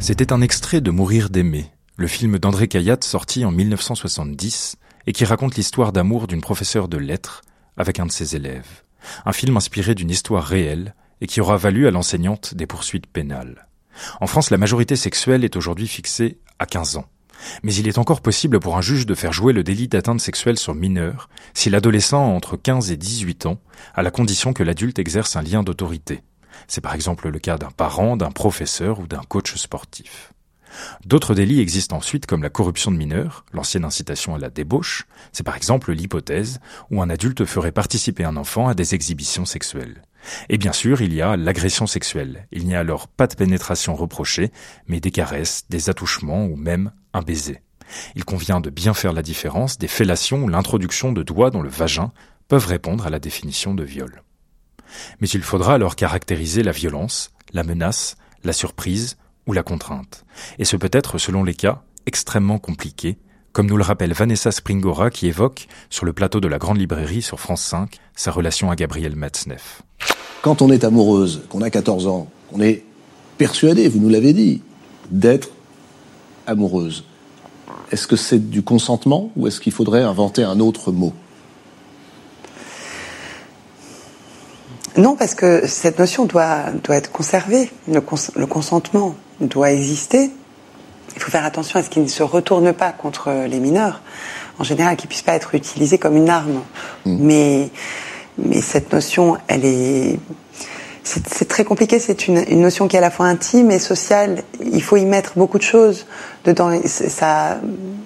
C'était 0.00 0.32
un 0.32 0.40
extrait 0.40 0.80
de 0.80 0.90
Mourir 0.90 1.28
d'aimer, 1.28 1.66
le 1.96 2.06
film 2.06 2.38
d'André 2.38 2.66
Cayatte 2.66 3.04
sorti 3.04 3.44
en 3.44 3.50
1970 3.50 4.76
et 5.06 5.12
qui 5.12 5.24
raconte 5.24 5.56
l'histoire 5.56 5.92
d'amour 5.92 6.26
d'une 6.26 6.40
professeure 6.40 6.88
de 6.88 6.96
lettres 6.96 7.42
avec 7.76 8.00
un 8.00 8.06
de 8.06 8.12
ses 8.12 8.36
élèves. 8.36 8.82
Un 9.26 9.32
film 9.32 9.56
inspiré 9.56 9.94
d'une 9.94 10.10
histoire 10.10 10.44
réelle 10.44 10.94
et 11.20 11.26
qui 11.26 11.40
aura 11.40 11.56
valu 11.56 11.86
à 11.86 11.90
l'enseignante 11.90 12.54
des 12.54 12.66
poursuites 12.66 13.06
pénales. 13.06 13.68
En 14.20 14.26
France, 14.26 14.50
la 14.50 14.58
majorité 14.58 14.96
sexuelle 14.96 15.44
est 15.44 15.56
aujourd'hui 15.56 15.88
fixée 15.88 16.38
à 16.58 16.66
15 16.66 16.96
ans. 16.96 17.06
Mais 17.62 17.74
il 17.74 17.88
est 17.88 17.98
encore 17.98 18.20
possible 18.20 18.60
pour 18.60 18.76
un 18.76 18.82
juge 18.82 19.06
de 19.06 19.14
faire 19.14 19.32
jouer 19.32 19.52
le 19.52 19.62
délit 19.62 19.88
d'atteinte 19.88 20.20
sexuelle 20.20 20.58
sur 20.58 20.74
mineur 20.74 21.28
si 21.54 21.70
l'adolescent 21.70 22.24
a 22.24 22.34
entre 22.34 22.56
15 22.56 22.90
et 22.90 22.96
18 22.96 23.46
ans, 23.46 23.60
à 23.94 24.02
la 24.02 24.10
condition 24.10 24.52
que 24.52 24.62
l'adulte 24.62 24.98
exerce 24.98 25.36
un 25.36 25.42
lien 25.42 25.62
d'autorité. 25.62 26.22
C'est 26.66 26.80
par 26.80 26.94
exemple 26.94 27.28
le 27.28 27.38
cas 27.38 27.58
d'un 27.58 27.70
parent, 27.70 28.16
d'un 28.16 28.30
professeur 28.30 29.00
ou 29.00 29.06
d'un 29.06 29.22
coach 29.28 29.54
sportif. 29.56 30.32
D'autres 31.06 31.34
délits 31.34 31.60
existent 31.60 31.96
ensuite 31.96 32.26
comme 32.26 32.42
la 32.42 32.50
corruption 32.50 32.90
de 32.90 32.96
mineurs, 32.96 33.44
l'ancienne 33.52 33.84
incitation 33.84 34.34
à 34.34 34.38
la 34.38 34.50
débauche, 34.50 35.06
c'est 35.32 35.42
par 35.42 35.56
exemple 35.56 35.92
l'hypothèse 35.92 36.60
où 36.90 37.02
un 37.02 37.10
adulte 37.10 37.44
ferait 37.44 37.72
participer 37.72 38.24
un 38.24 38.36
enfant 38.36 38.68
à 38.68 38.74
des 38.74 38.94
exhibitions 38.94 39.44
sexuelles. 39.44 40.02
Et 40.48 40.58
bien 40.58 40.72
sûr, 40.72 41.00
il 41.00 41.14
y 41.14 41.22
a 41.22 41.36
l'agression 41.36 41.86
sexuelle. 41.86 42.46
Il 42.52 42.66
n'y 42.66 42.74
a 42.74 42.80
alors 42.80 43.08
pas 43.08 43.26
de 43.26 43.34
pénétration 43.34 43.94
reprochée, 43.94 44.50
mais 44.86 45.00
des 45.00 45.10
caresses, 45.10 45.64
des 45.68 45.90
attouchements 45.90 46.44
ou 46.44 46.56
même 46.56 46.92
un 47.12 47.22
baiser. 47.22 47.60
Il 48.14 48.24
convient 48.24 48.60
de 48.60 48.70
bien 48.70 48.94
faire 48.94 49.12
la 49.12 49.22
différence 49.22 49.78
des 49.78 49.88
fellations 49.88 50.44
ou 50.44 50.48
l'introduction 50.48 51.12
de 51.12 51.22
doigts 51.22 51.50
dans 51.50 51.62
le 51.62 51.70
vagin 51.70 52.12
peuvent 52.48 52.66
répondre 52.66 53.06
à 53.06 53.10
la 53.10 53.18
définition 53.18 53.74
de 53.74 53.84
viol. 53.84 54.22
Mais 55.20 55.28
il 55.28 55.42
faudra 55.42 55.74
alors 55.74 55.96
caractériser 55.96 56.62
la 56.62 56.72
violence, 56.72 57.32
la 57.52 57.62
menace, 57.62 58.16
la 58.44 58.52
surprise 58.52 59.16
ou 59.46 59.52
la 59.52 59.62
contrainte. 59.62 60.24
Et 60.58 60.64
ce 60.64 60.76
peut 60.76 60.90
être, 60.92 61.18
selon 61.18 61.44
les 61.44 61.54
cas, 61.54 61.82
extrêmement 62.06 62.58
compliqué, 62.58 63.18
comme 63.52 63.66
nous 63.66 63.76
le 63.76 63.82
rappelle 63.82 64.12
Vanessa 64.12 64.52
Springora 64.52 65.10
qui 65.10 65.26
évoque, 65.26 65.66
sur 65.90 66.06
le 66.06 66.12
plateau 66.12 66.40
de 66.40 66.48
la 66.48 66.58
Grande 66.58 66.78
Librairie 66.78 67.22
sur 67.22 67.40
France 67.40 67.62
5, 67.62 67.98
sa 68.14 68.30
relation 68.30 68.70
à 68.70 68.76
Gabriel 68.76 69.16
Matzneff. 69.16 69.82
Quand 70.42 70.62
on 70.62 70.70
est 70.70 70.84
amoureuse, 70.84 71.42
qu'on 71.48 71.62
a 71.62 71.70
14 71.70 72.06
ans, 72.06 72.28
qu'on 72.50 72.60
est 72.60 72.84
persuadé, 73.38 73.88
vous 73.88 73.98
nous 73.98 74.08
l'avez 74.08 74.32
dit, 74.32 74.62
d'être 75.10 75.50
amoureuse, 76.46 77.04
est-ce 77.90 78.06
que 78.06 78.16
c'est 78.16 78.50
du 78.50 78.62
consentement 78.62 79.30
ou 79.36 79.46
est-ce 79.46 79.60
qu'il 79.60 79.72
faudrait 79.72 80.02
inventer 80.02 80.42
un 80.42 80.60
autre 80.60 80.92
mot? 80.92 81.12
Non, 84.96 85.16
parce 85.16 85.34
que 85.34 85.66
cette 85.66 85.98
notion 85.98 86.24
doit, 86.24 86.72
doit 86.82 86.96
être 86.96 87.12
conservée. 87.12 87.70
Le, 87.86 88.02
le 88.34 88.46
consentement 88.46 89.14
doit 89.40 89.70
exister. 89.70 90.30
Il 91.14 91.22
faut 91.22 91.30
faire 91.30 91.44
attention 91.44 91.78
à 91.78 91.82
ce 91.82 91.90
qu'il 91.90 92.02
ne 92.02 92.08
se 92.08 92.22
retourne 92.22 92.72
pas 92.72 92.90
contre 92.92 93.30
les 93.48 93.60
mineurs, 93.60 94.02
en 94.58 94.64
général, 94.64 94.96
qu'il 94.96 95.06
ne 95.06 95.10
puisse 95.10 95.22
pas 95.22 95.34
être 95.34 95.54
utilisé 95.54 95.98
comme 95.98 96.16
une 96.16 96.28
arme. 96.28 96.62
Mmh. 97.06 97.16
Mais, 97.20 97.70
mais 98.38 98.60
cette 98.60 98.92
notion, 98.92 99.36
elle 99.48 99.64
est 99.64 100.18
c'est 101.04 101.48
très 101.48 101.64
compliqué. 101.64 101.98
C'est 101.98 102.28
une, 102.28 102.44
une, 102.48 102.60
notion 102.60 102.86
qui 102.86 102.96
est 102.96 102.98
à 102.98 103.02
la 103.02 103.10
fois 103.10 103.26
intime 103.26 103.70
et 103.70 103.78
sociale. 103.78 104.42
Il 104.60 104.82
faut 104.82 104.96
y 104.96 105.06
mettre 105.06 105.32
beaucoup 105.36 105.58
de 105.58 105.62
choses 105.62 106.06
dedans. 106.44 106.70
Ça 106.84 107.58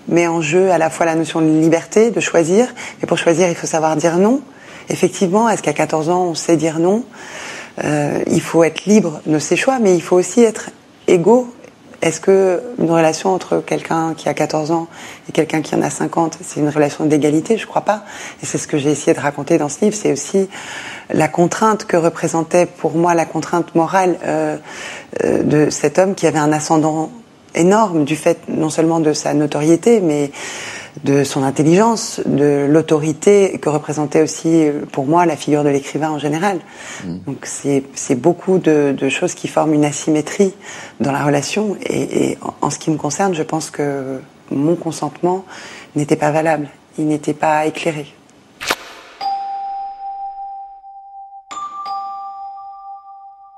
met 0.08 0.26
en 0.26 0.40
jeu 0.40 0.70
à 0.70 0.79
la 0.79 0.90
fois 0.90 1.06
la 1.06 1.14
notion 1.14 1.40
de 1.40 1.46
liberté, 1.46 2.11
de 2.11 2.20
choisir. 2.20 2.73
Mais 3.00 3.06
pour 3.06 3.19
choisir, 3.19 3.49
il 3.49 3.56
faut 3.56 3.67
savoir 3.67 3.96
dire 3.96 4.19
non. 4.19 4.40
Effectivement, 4.88 5.49
est-ce 5.49 5.62
qu'à 5.62 5.73
14 5.73 6.11
ans, 6.11 6.26
on 6.26 6.35
sait 6.35 6.56
dire 6.56 6.78
non? 6.78 7.05
Euh, 7.85 8.23
Il 8.31 8.40
faut 8.40 8.62
être 8.62 8.85
libre 8.85 9.20
de 9.26 9.38
ses 9.38 9.56
choix, 9.56 9.78
mais 9.81 9.94
il 9.94 10.02
faut 10.02 10.17
aussi 10.17 10.43
être 10.43 10.70
égaux. 11.08 11.52
Est-ce 12.02 12.20
que 12.20 12.60
une 12.81 12.90
relation 12.90 13.32
entre 13.32 13.58
quelqu'un 13.58 14.14
qui 14.14 14.28
a 14.28 14.34
14 14.34 14.72
ans 14.72 14.88
et 15.28 15.32
quelqu'un 15.32 15.62
qui 15.62 15.72
en 15.76 15.82
a 15.82 15.88
50, 15.88 16.38
c'est 16.43 16.58
une 16.58 16.69
relation 16.69 17.04
d'égalité? 17.04 17.56
Je 17.56 17.66
crois 17.66 17.82
pas. 17.82 18.04
Et 18.43 18.46
c'est 18.46 18.58
ce 18.58 18.66
que 18.66 18.76
j'ai 18.76 18.90
essayé 18.90 19.14
de 19.14 19.20
raconter 19.20 19.56
dans 19.56 19.69
ce 19.69 19.84
livre. 19.84 19.96
C'est 19.96 20.12
aussi 20.12 20.49
la 21.10 21.28
contrainte 21.28 21.84
que 21.84 21.96
représentait 21.96 22.66
pour 22.66 22.96
moi 22.96 23.14
la 23.14 23.25
contrainte 23.25 23.76
morale 23.76 24.19
euh, 24.25 24.56
euh, 25.22 25.44
de 25.44 25.70
cet 25.70 26.00
homme 26.00 26.16
qui 26.16 26.26
avait 26.26 26.40
un 26.40 26.52
ascendant 26.52 27.12
énorme 27.54 28.04
du 28.04 28.16
fait 28.16 28.38
non 28.49 28.70
seulement 28.70 28.99
de 28.99 29.12
sa 29.12 29.32
notoriété, 29.32 30.00
mais 30.00 30.32
de 31.04 31.24
son 31.24 31.42
intelligence, 31.42 32.20
de 32.26 32.66
l'autorité 32.68 33.58
que 33.58 33.68
représentait 33.68 34.22
aussi 34.22 34.66
pour 34.92 35.06
moi 35.06 35.26
la 35.26 35.36
figure 35.36 35.64
de 35.64 35.68
l'écrivain 35.68 36.10
en 36.10 36.18
général. 36.18 36.58
Mm. 37.04 37.18
Donc 37.26 37.46
c'est 37.46 38.14
beaucoup 38.14 38.58
de, 38.58 38.94
de, 38.96 39.08
choses 39.08 39.34
qui 39.34 39.48
forment 39.48 39.74
une 39.74 39.84
asymétrie 39.84 40.54
dans 41.00 41.12
la 41.12 41.24
relation 41.24 41.76
et, 41.82 42.30
et 42.30 42.38
en, 42.42 42.54
en, 42.60 42.70
ce 42.70 42.78
qui 42.78 42.90
me 42.90 42.96
concerne, 42.96 43.34
je 43.34 43.42
pense 43.42 43.70
que 43.70 44.20
mon 44.50 44.76
consentement 44.76 45.44
n'était 45.96 46.16
pas 46.16 46.30
valable, 46.30 46.68
il 46.99 47.06
n'était 47.06 47.34
pas 47.34 47.66
éclairé. 47.66 48.06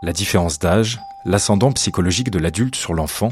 La 0.03 0.13
différence 0.13 0.59
d'âge, 0.59 1.01
l'ascendant 1.25 1.73
psychologique 1.73 2.31
de 2.31 2.39
l'adulte 2.39 2.77
sur 2.77 2.93
l'enfant 2.93 3.31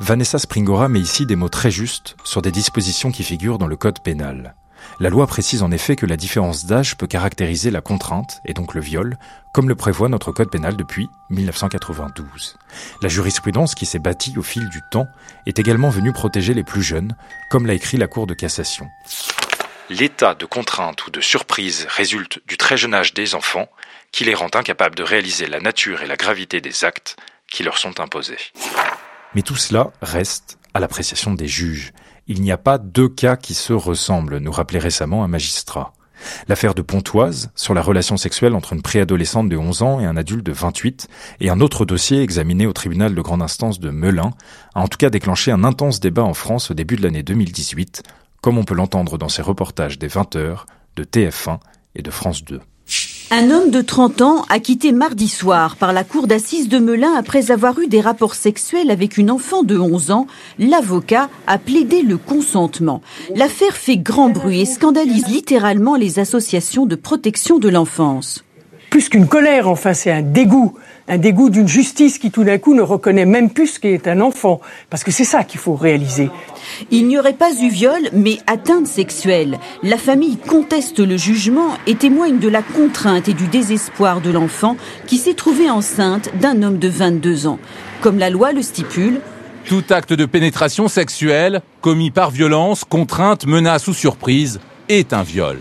Vanessa 0.00 0.38
Springora 0.38 0.88
met 0.88 1.00
ici 1.00 1.26
des 1.26 1.36
mots 1.36 1.48
très 1.48 1.70
justes 1.70 2.16
sur 2.24 2.42
des 2.42 2.50
dispositions 2.50 3.12
qui 3.12 3.22
figurent 3.22 3.58
dans 3.58 3.66
le 3.66 3.76
code 3.76 4.00
pénal. 4.00 4.54
La 4.98 5.10
loi 5.10 5.26
précise 5.26 5.62
en 5.62 5.70
effet 5.70 5.96
que 5.96 6.06
la 6.06 6.16
différence 6.16 6.66
d'âge 6.66 6.96
peut 6.96 7.06
caractériser 7.06 7.70
la 7.70 7.80
contrainte, 7.80 8.40
et 8.44 8.52
donc 8.52 8.74
le 8.74 8.80
viol, 8.80 9.16
comme 9.52 9.68
le 9.68 9.76
prévoit 9.76 10.08
notre 10.08 10.32
code 10.32 10.50
pénal 10.50 10.76
depuis 10.76 11.08
1992. 11.30 12.56
La 13.00 13.08
jurisprudence 13.08 13.74
qui 13.74 13.86
s'est 13.86 14.00
bâtie 14.00 14.36
au 14.36 14.42
fil 14.42 14.68
du 14.68 14.80
temps 14.90 15.06
est 15.46 15.58
également 15.58 15.90
venue 15.90 16.12
protéger 16.12 16.54
les 16.54 16.64
plus 16.64 16.82
jeunes, 16.82 17.16
comme 17.50 17.66
l'a 17.66 17.74
écrit 17.74 17.96
la 17.96 18.08
Cour 18.08 18.26
de 18.26 18.34
cassation. 18.34 18.88
L'état 19.88 20.34
de 20.34 20.46
contrainte 20.46 21.06
ou 21.06 21.10
de 21.10 21.20
surprise 21.20 21.86
résulte 21.88 22.40
du 22.46 22.56
très 22.56 22.76
jeune 22.76 22.94
âge 22.94 23.14
des 23.14 23.34
enfants, 23.34 23.68
qui 24.10 24.24
les 24.24 24.34
rend 24.34 24.50
incapables 24.54 24.94
de 24.94 25.02
réaliser 25.02 25.46
la 25.46 25.60
nature 25.60 26.02
et 26.02 26.06
la 26.06 26.16
gravité 26.16 26.60
des 26.60 26.84
actes 26.84 27.16
qui 27.50 27.62
leur 27.62 27.78
sont 27.78 28.00
imposés. 28.00 28.38
Mais 29.34 29.42
tout 29.42 29.56
cela 29.56 29.90
reste 30.02 30.58
à 30.74 30.80
l'appréciation 30.80 31.34
des 31.34 31.48
juges. 31.48 31.92
Il 32.26 32.40
n'y 32.40 32.52
a 32.52 32.58
pas 32.58 32.78
deux 32.78 33.08
cas 33.08 33.36
qui 33.36 33.54
se 33.54 33.72
ressemblent, 33.72 34.38
nous 34.38 34.52
rappelait 34.52 34.78
récemment 34.78 35.24
un 35.24 35.28
magistrat. 35.28 35.92
L'affaire 36.48 36.74
de 36.74 36.82
Pontoise, 36.82 37.50
sur 37.56 37.74
la 37.74 37.82
relation 37.82 38.16
sexuelle 38.16 38.54
entre 38.54 38.72
une 38.72 38.82
préadolescente 38.82 39.48
de 39.48 39.56
11 39.56 39.82
ans 39.82 40.00
et 40.00 40.06
un 40.06 40.16
adulte 40.16 40.46
de 40.46 40.52
28, 40.52 41.08
et 41.40 41.50
un 41.50 41.60
autre 41.60 41.84
dossier 41.84 42.22
examiné 42.22 42.66
au 42.66 42.72
tribunal 42.72 43.14
de 43.14 43.20
grande 43.20 43.42
instance 43.42 43.80
de 43.80 43.90
Melun, 43.90 44.30
a 44.74 44.80
en 44.80 44.88
tout 44.88 44.98
cas 44.98 45.10
déclenché 45.10 45.50
un 45.50 45.64
intense 45.64 45.98
débat 45.98 46.22
en 46.22 46.34
France 46.34 46.70
au 46.70 46.74
début 46.74 46.96
de 46.96 47.02
l'année 47.02 47.24
2018, 47.24 48.02
comme 48.40 48.58
on 48.58 48.64
peut 48.64 48.74
l'entendre 48.74 49.18
dans 49.18 49.28
ces 49.28 49.42
reportages 49.42 49.98
des 49.98 50.08
20 50.08 50.36
heures, 50.36 50.66
de 50.96 51.04
TF1 51.04 51.58
et 51.94 52.02
de 52.02 52.10
France 52.10 52.44
2. 52.44 52.60
Un 53.34 53.50
homme 53.50 53.70
de 53.70 53.80
30 53.80 54.20
ans 54.20 54.44
a 54.50 54.58
quitté 54.58 54.92
mardi 54.92 55.26
soir 55.26 55.76
par 55.76 55.94
la 55.94 56.04
cour 56.04 56.26
d'assises 56.26 56.68
de 56.68 56.78
Melun 56.78 57.14
après 57.14 57.50
avoir 57.50 57.78
eu 57.78 57.86
des 57.86 58.02
rapports 58.02 58.34
sexuels 58.34 58.90
avec 58.90 59.16
une 59.16 59.30
enfant 59.30 59.62
de 59.62 59.78
11 59.78 60.10
ans. 60.10 60.26
L'avocat 60.58 61.30
a 61.46 61.56
plaidé 61.56 62.02
le 62.02 62.18
consentement. 62.18 63.00
L'affaire 63.34 63.74
fait 63.74 63.96
grand 63.96 64.28
bruit 64.28 64.60
et 64.60 64.64
scandalise 64.66 65.28
littéralement 65.28 65.96
les 65.96 66.18
associations 66.18 66.84
de 66.84 66.94
protection 66.94 67.58
de 67.58 67.70
l'enfance. 67.70 68.44
Plus 68.90 69.08
qu'une 69.08 69.26
colère, 69.26 69.66
enfin, 69.66 69.94
c'est 69.94 70.10
un 70.10 70.20
dégoût 70.20 70.74
un 71.08 71.18
dégoût 71.18 71.50
d'une 71.50 71.68
justice 71.68 72.18
qui 72.18 72.30
tout 72.30 72.44
d'un 72.44 72.58
coup 72.58 72.74
ne 72.74 72.82
reconnaît 72.82 73.26
même 73.26 73.50
plus 73.50 73.66
ce 73.66 73.80
qu'est 73.80 74.08
un 74.08 74.20
enfant. 74.20 74.60
Parce 74.90 75.04
que 75.04 75.10
c'est 75.10 75.24
ça 75.24 75.44
qu'il 75.44 75.60
faut 75.60 75.74
réaliser. 75.74 76.30
Il 76.90 77.06
n'y 77.06 77.18
aurait 77.18 77.32
pas 77.32 77.52
eu 77.60 77.68
viol, 77.68 78.00
mais 78.12 78.38
atteinte 78.46 78.86
sexuelle. 78.86 79.58
La 79.82 79.96
famille 79.96 80.36
conteste 80.36 81.00
le 81.00 81.16
jugement 81.16 81.76
et 81.86 81.94
témoigne 81.94 82.38
de 82.38 82.48
la 82.48 82.62
contrainte 82.62 83.28
et 83.28 83.34
du 83.34 83.46
désespoir 83.46 84.20
de 84.20 84.30
l'enfant 84.30 84.76
qui 85.06 85.18
s'est 85.18 85.34
trouvée 85.34 85.70
enceinte 85.70 86.30
d'un 86.40 86.62
homme 86.62 86.78
de 86.78 86.88
22 86.88 87.46
ans. 87.46 87.58
Comme 88.00 88.18
la 88.18 88.30
loi 88.30 88.52
le 88.52 88.62
stipule, 88.62 89.20
tout 89.64 89.84
acte 89.90 90.12
de 90.12 90.26
pénétration 90.26 90.88
sexuelle, 90.88 91.62
commis 91.80 92.10
par 92.10 92.30
violence, 92.30 92.84
contrainte, 92.84 93.46
menace 93.46 93.86
ou 93.86 93.94
surprise, 93.94 94.60
est 94.88 95.12
un 95.12 95.22
viol. 95.22 95.58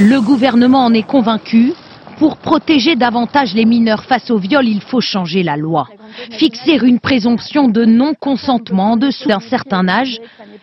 Le 0.00 0.20
gouvernement 0.20 0.84
en 0.84 0.92
est 0.92 1.06
convaincu. 1.06 1.72
Pour 2.18 2.38
protéger 2.38 2.96
davantage 2.96 3.54
les 3.54 3.66
mineurs 3.66 4.04
face 4.04 4.30
au 4.30 4.38
viol, 4.38 4.66
il 4.66 4.80
faut 4.80 5.02
changer 5.02 5.42
la 5.42 5.56
loi. 5.56 5.86
Fixer 6.30 6.78
une 6.82 6.98
présomption 6.98 7.68
de 7.68 7.84
non-consentement 7.84 8.92
en 8.92 8.96
dessous 8.96 9.28
d'un 9.28 9.40
certain 9.40 9.86
âge, 9.86 10.18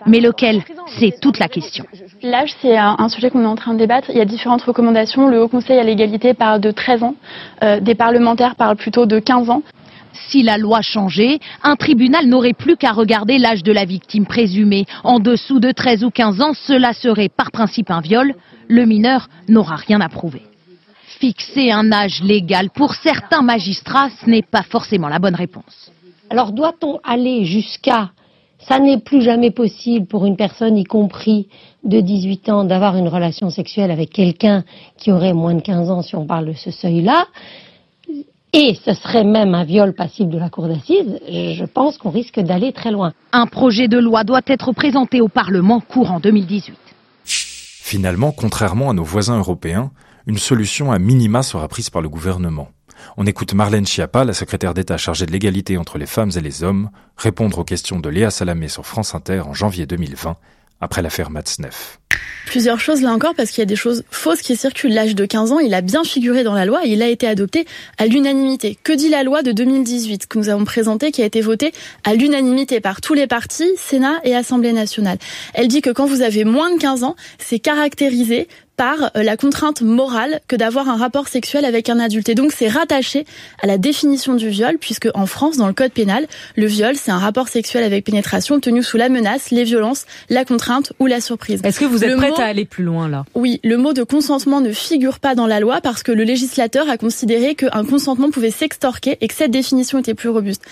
mais 0.07 0.19
lequel 0.19 0.63
C'est 0.99 1.19
toute 1.21 1.37
la 1.37 1.47
question. 1.47 1.85
L'âge, 2.23 2.53
c'est 2.61 2.75
un 2.77 3.07
sujet 3.09 3.29
qu'on 3.29 3.43
est 3.43 3.47
en 3.47 3.55
train 3.55 3.73
de 3.73 3.79
débattre. 3.79 4.09
Il 4.09 4.17
y 4.17 4.21
a 4.21 4.25
différentes 4.25 4.63
recommandations. 4.63 5.27
Le 5.27 5.43
Haut 5.43 5.47
Conseil 5.47 5.77
à 5.77 5.83
l'égalité 5.83 6.33
parle 6.33 6.59
de 6.59 6.71
13 6.71 7.03
ans. 7.03 7.15
Euh, 7.63 7.79
des 7.79 7.95
parlementaires 7.95 8.55
parlent 8.55 8.75
plutôt 8.75 9.05
de 9.05 9.19
15 9.19 9.49
ans. 9.49 9.61
Si 10.29 10.41
la 10.41 10.57
loi 10.57 10.81
changeait, 10.81 11.39
un 11.63 11.75
tribunal 11.75 12.27
n'aurait 12.27 12.53
plus 12.53 12.77
qu'à 12.77 12.91
regarder 12.91 13.37
l'âge 13.37 13.63
de 13.63 13.71
la 13.71 13.85
victime 13.85 14.25
présumée. 14.25 14.85
En 15.03 15.19
dessous 15.19 15.59
de 15.59 15.71
13 15.71 16.03
ou 16.03 16.09
15 16.09 16.41
ans, 16.41 16.53
cela 16.53 16.93
serait 16.93 17.29
par 17.29 17.51
principe 17.51 17.91
un 17.91 18.01
viol. 18.01 18.33
Le 18.67 18.85
mineur 18.85 19.27
n'aura 19.47 19.75
rien 19.75 20.01
à 20.01 20.09
prouver 20.09 20.41
fixer 21.23 21.71
un 21.71 21.93
âge 21.93 22.21
légal 22.21 22.69
pour 22.69 22.95
certains 22.95 23.41
magistrats, 23.41 24.09
ce 24.09 24.29
n'est 24.29 24.41
pas 24.41 24.61
forcément 24.61 25.07
la 25.07 25.19
bonne 25.19 25.35
réponse. 25.35 25.89
Alors 26.29 26.51
doit-on 26.51 26.99
aller 27.01 27.45
jusqu'à 27.45 28.11
ça 28.67 28.77
n'est 28.79 28.99
plus 28.99 29.21
jamais 29.21 29.51
possible 29.51 30.05
pour 30.05 30.25
une 30.25 30.35
personne, 30.35 30.77
y 30.77 30.83
compris 30.83 31.47
de 31.85 32.01
18 32.01 32.49
ans, 32.49 32.63
d'avoir 32.65 32.97
une 32.97 33.07
relation 33.07 33.49
sexuelle 33.49 33.89
avec 33.89 34.09
quelqu'un 34.09 34.65
qui 34.97 35.13
aurait 35.13 35.31
moins 35.33 35.53
de 35.53 35.61
15 35.61 35.91
ans 35.91 36.01
si 36.01 36.13
on 36.17 36.25
parle 36.25 36.47
de 36.47 36.53
ce 36.53 36.71
seuil-là? 36.71 37.27
Et 38.51 38.77
ce 38.85 38.93
serait 38.93 39.23
même 39.23 39.55
un 39.55 39.63
viol 39.63 39.93
passible 39.93 40.29
de 40.29 40.37
la 40.37 40.49
cour 40.49 40.67
d'assises. 40.67 41.19
Je 41.29 41.65
pense 41.65 41.97
qu'on 41.97 42.09
risque 42.09 42.41
d'aller 42.41 42.73
très 42.73 42.91
loin. 42.91 43.13
Un 43.31 43.47
projet 43.47 43.87
de 43.87 43.97
loi 43.97 44.25
doit 44.25 44.47
être 44.47 44.73
présenté 44.73 45.21
au 45.21 45.29
Parlement 45.29 45.79
courant 45.79 46.19
2018. 46.19 46.77
Finalement, 47.23 48.33
contrairement 48.33 48.89
à 48.89 48.93
nos 48.93 49.05
voisins 49.05 49.37
européens, 49.37 49.91
une 50.27 50.37
solution 50.37 50.91
à 50.91 50.99
minima 50.99 51.43
sera 51.43 51.67
prise 51.67 51.89
par 51.89 52.01
le 52.01 52.09
gouvernement. 52.09 52.69
On 53.17 53.25
écoute 53.25 53.53
Marlène 53.53 53.85
Schiappa, 53.85 54.23
la 54.23 54.33
secrétaire 54.33 54.73
d'État 54.73 54.97
chargée 54.97 55.25
de 55.25 55.31
l'égalité 55.31 55.77
entre 55.77 55.97
les 55.97 56.05
femmes 56.05 56.31
et 56.35 56.41
les 56.41 56.63
hommes, 56.63 56.89
répondre 57.17 57.59
aux 57.59 57.63
questions 57.63 57.99
de 57.99 58.09
Léa 58.09 58.31
Salamé 58.31 58.69
sur 58.69 58.85
France 58.85 59.13
Inter 59.15 59.41
en 59.41 59.53
janvier 59.53 59.85
2020, 59.85 60.37
après 60.79 61.01
l'affaire 61.01 61.29
Matzneff. 61.29 61.99
Plusieurs 62.45 62.79
choses 62.79 63.01
là 63.01 63.11
encore, 63.11 63.33
parce 63.35 63.49
qu'il 63.49 63.59
y 63.59 63.63
a 63.63 63.65
des 63.65 63.75
choses 63.75 64.03
fausses 64.11 64.41
qui 64.41 64.55
circulent. 64.55 64.93
L'âge 64.93 65.15
de 65.15 65.25
15 65.25 65.53
ans, 65.53 65.59
il 65.59 65.73
a 65.73 65.81
bien 65.81 66.03
figuré 66.03 66.43
dans 66.43 66.53
la 66.53 66.65
loi 66.65 66.85
et 66.85 66.89
il 66.89 67.01
a 67.01 67.07
été 67.07 67.25
adopté 67.25 67.65
à 67.97 68.05
l'unanimité. 68.05 68.77
Que 68.83 68.93
dit 68.93 69.09
la 69.09 69.23
loi 69.23 69.41
de 69.43 69.51
2018 69.51 70.27
que 70.27 70.37
nous 70.37 70.49
avons 70.49 70.65
présentée, 70.65 71.11
qui 71.11 71.21
a 71.21 71.25
été 71.25 71.41
votée 71.41 71.71
à 72.03 72.13
l'unanimité 72.13 72.81
par 72.81 73.01
tous 73.01 73.13
les 73.13 73.27
partis, 73.27 73.71
Sénat 73.77 74.19
et 74.23 74.35
Assemblée 74.35 74.73
nationale? 74.73 75.17
Elle 75.53 75.67
dit 75.67 75.81
que 75.81 75.89
quand 75.89 76.05
vous 76.05 76.21
avez 76.21 76.43
moins 76.43 76.73
de 76.73 76.79
15 76.79 77.03
ans, 77.03 77.15
c'est 77.39 77.59
caractérisé 77.59 78.47
par 78.75 79.11
euh, 79.15 79.23
la 79.23 79.37
contrainte 79.37 79.81
morale 79.81 80.41
que 80.47 80.55
d'avoir 80.55 80.89
un 80.89 80.95
rapport 80.95 81.27
sexuel 81.27 81.65
avec 81.65 81.89
un 81.89 81.99
adulte. 81.99 82.29
Et 82.29 82.35
donc 82.35 82.51
c'est 82.51 82.67
rattaché 82.67 83.25
à 83.61 83.67
la 83.67 83.77
définition 83.77 84.35
du 84.35 84.49
viol, 84.49 84.77
puisque 84.79 85.07
en 85.13 85.25
France, 85.25 85.57
dans 85.57 85.67
le 85.67 85.73
code 85.73 85.91
pénal, 85.91 86.27
le 86.55 86.65
viol, 86.65 86.95
c'est 86.95 87.11
un 87.11 87.19
rapport 87.19 87.47
sexuel 87.47 87.83
avec 87.83 88.05
pénétration 88.05 88.59
tenu 88.59 88.83
sous 88.83 88.97
la 88.97 89.09
menace, 89.09 89.51
les 89.51 89.63
violences, 89.63 90.05
la 90.29 90.45
contrainte 90.45 90.93
ou 90.99 91.05
la 91.07 91.21
surprise. 91.21 91.61
Est-ce 91.63 91.79
que 91.79 91.85
vous 91.85 92.03
êtes 92.03 92.17
prête 92.17 92.39
à 92.39 92.45
aller 92.45 92.65
plus 92.65 92.83
loin 92.83 93.07
là? 93.07 93.25
Oui, 93.35 93.59
le 93.63 93.77
mot 93.77 93.93
de 93.93 94.03
consentement 94.03 94.61
ne 94.61 94.71
figure 94.71 95.19
pas 95.19 95.35
dans 95.35 95.47
la 95.47 95.59
loi 95.59 95.81
parce 95.81 96.03
que 96.03 96.11
le 96.11 96.23
législateur 96.23 96.89
a 96.89 96.97
considéré 96.97 97.55
qu'un 97.55 97.85
consentement 97.85 98.31
pouvait 98.31 98.51
s'extorquer 98.51 99.17
et 99.21 99.27
que 99.27 99.33
cette 99.33 99.51
définition 99.51 99.99
était 99.99 100.13
plus 100.13 100.29
robuste. 100.29 100.63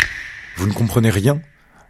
Vous 0.57 0.67
ne 0.67 0.73
comprenez 0.73 1.09
rien? 1.09 1.41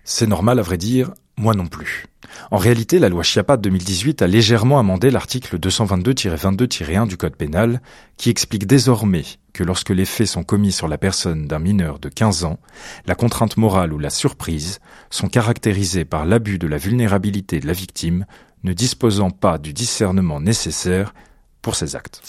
C'est 0.04 0.28
normal 0.28 0.60
à 0.60 0.62
vrai 0.62 0.78
dire, 0.78 1.12
moi 1.42 1.56
non 1.56 1.66
plus. 1.66 2.06
En 2.52 2.58
réalité, 2.58 3.00
la 3.00 3.10
loi 3.10 3.24
Chiappa 3.24 3.58
de 3.58 3.64
2018 3.64 4.22
a 4.22 4.28
légèrement 4.28 4.80
amendé 4.80 5.10
l'article 5.10 5.58
222-22-1 5.58 7.08
du 7.08 7.18
Code 7.18 7.36
pénal, 7.36 7.82
qui 8.16 8.30
explique 8.30 8.68
désormais 8.68 9.24
que 9.52 9.64
lorsque 9.64 9.90
les 9.90 10.06
faits 10.06 10.28
sont 10.28 10.44
commis 10.44 10.72
sur 10.72 10.88
la 10.88 10.98
personne 10.98 11.48
d'un 11.48 11.60
mineur 11.60 12.00
de 12.00 12.10
15 12.10 12.46
ans, 12.46 12.60
la 13.06 13.16
contrainte 13.16 13.58
morale 13.58 13.92
ou 13.92 14.00
la 14.00 14.12
surprise 14.12 14.80
sont 15.10 15.28
caractérisés 15.28 16.06
par 16.06 16.26
l'abus 16.26 16.60
de 16.60 16.68
la 16.68 16.78
vulnérabilité 16.78 17.60
de 17.60 17.68
la 17.68 17.74
victime 17.74 18.26
ne 18.64 18.74
disposant 18.74 19.32
pas 19.32 19.58
du 19.58 19.74
discernement 19.74 20.40
nécessaire 20.40 21.14
pour 21.62 21.76
ces 21.76 21.96
actes. 21.96 22.22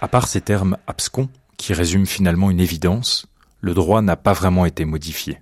À 0.00 0.08
part 0.08 0.28
ces 0.28 0.40
termes 0.40 0.76
abscons, 0.86 1.28
qui 1.56 1.74
résument 1.74 2.06
finalement 2.06 2.50
une 2.50 2.60
évidence, 2.60 3.26
le 3.60 3.74
droit 3.74 4.00
n'a 4.00 4.16
pas 4.16 4.32
vraiment 4.32 4.64
été 4.64 4.84
modifié. 4.84 5.41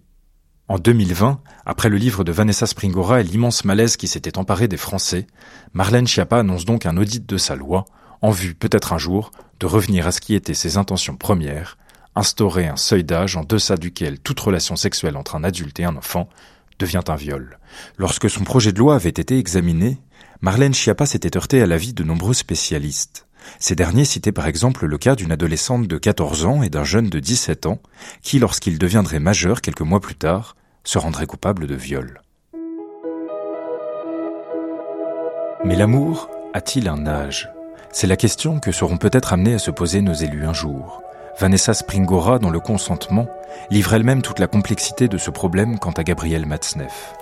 En 0.70 0.78
2020, 0.78 1.40
après 1.66 1.88
le 1.88 1.96
livre 1.96 2.22
de 2.22 2.30
Vanessa 2.30 2.64
Springora 2.64 3.20
et 3.20 3.24
l'immense 3.24 3.64
malaise 3.64 3.96
qui 3.96 4.06
s'était 4.06 4.38
emparé 4.38 4.68
des 4.68 4.76
Français, 4.76 5.26
Marlène 5.72 6.06
Schiappa 6.06 6.38
annonce 6.38 6.64
donc 6.64 6.86
un 6.86 6.96
audit 6.96 7.28
de 7.28 7.38
sa 7.38 7.56
loi, 7.56 7.86
en 8.22 8.30
vue 8.30 8.54
peut-être 8.54 8.92
un 8.92 8.98
jour 8.98 9.32
de 9.58 9.66
revenir 9.66 10.06
à 10.06 10.12
ce 10.12 10.20
qui 10.20 10.36
était 10.36 10.54
ses 10.54 10.76
intentions 10.76 11.16
premières, 11.16 11.76
instaurer 12.14 12.68
un 12.68 12.76
seuil 12.76 13.02
d'âge 13.02 13.34
en 13.34 13.42
deçà 13.42 13.76
duquel 13.76 14.20
toute 14.20 14.38
relation 14.38 14.76
sexuelle 14.76 15.16
entre 15.16 15.34
un 15.34 15.42
adulte 15.42 15.80
et 15.80 15.84
un 15.84 15.96
enfant 15.96 16.28
devient 16.78 17.02
un 17.08 17.16
viol. 17.16 17.58
Lorsque 17.98 18.30
son 18.30 18.44
projet 18.44 18.70
de 18.70 18.78
loi 18.78 18.94
avait 18.94 19.08
été 19.08 19.38
examiné, 19.38 19.98
Marlène 20.40 20.72
Schiappa 20.72 21.04
s'était 21.04 21.36
heurtée 21.36 21.62
à 21.62 21.66
l'avis 21.66 21.94
de 21.94 22.04
nombreux 22.04 22.34
spécialistes. 22.34 23.26
Ces 23.58 23.74
derniers 23.74 24.04
citaient 24.04 24.30
par 24.30 24.46
exemple 24.46 24.86
le 24.86 24.98
cas 24.98 25.16
d'une 25.16 25.32
adolescente 25.32 25.88
de 25.88 25.98
14 25.98 26.44
ans 26.44 26.62
et 26.62 26.68
d'un 26.68 26.84
jeune 26.84 27.10
de 27.10 27.18
17 27.18 27.66
ans 27.66 27.80
qui, 28.22 28.38
lorsqu'ils 28.38 28.78
deviendraient 28.78 29.18
majeurs 29.18 29.62
quelques 29.62 29.80
mois 29.80 29.98
plus 29.98 30.14
tard, 30.14 30.54
se 30.84 30.98
rendrait 30.98 31.26
coupable 31.26 31.66
de 31.66 31.74
viol. 31.74 32.20
Mais 35.64 35.76
l'amour 35.76 36.30
a-t-il 36.54 36.88
un 36.88 37.06
âge? 37.06 37.50
C'est 37.92 38.06
la 38.06 38.16
question 38.16 38.60
que 38.60 38.72
seront 38.72 38.96
peut-être 38.96 39.32
amenés 39.32 39.54
à 39.54 39.58
se 39.58 39.70
poser 39.70 40.00
nos 40.00 40.14
élus 40.14 40.44
un 40.44 40.54
jour. 40.54 41.02
Vanessa 41.38 41.74
Springora, 41.74 42.38
dans 42.38 42.50
le 42.50 42.60
consentement, 42.60 43.26
livre 43.70 43.94
elle-même 43.94 44.22
toute 44.22 44.38
la 44.38 44.46
complexité 44.46 45.08
de 45.08 45.18
ce 45.18 45.30
problème 45.30 45.78
quant 45.78 45.92
à 45.92 46.04
Gabriel 46.04 46.46
Matzneff. 46.46 47.14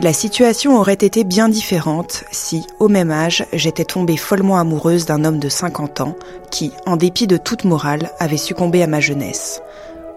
La 0.00 0.12
situation 0.12 0.76
aurait 0.76 0.94
été 0.94 1.22
bien 1.22 1.48
différente 1.48 2.24
si, 2.32 2.66
au 2.80 2.88
même 2.88 3.12
âge, 3.12 3.46
j'étais 3.52 3.84
tombée 3.84 4.16
follement 4.16 4.58
amoureuse 4.58 5.06
d'un 5.06 5.24
homme 5.24 5.38
de 5.38 5.48
50 5.48 6.00
ans 6.00 6.16
qui, 6.50 6.72
en 6.84 6.96
dépit 6.96 7.28
de 7.28 7.36
toute 7.36 7.64
morale, 7.64 8.10
avait 8.18 8.36
succombé 8.36 8.82
à 8.82 8.88
ma 8.88 8.98
jeunesse. 8.98 9.62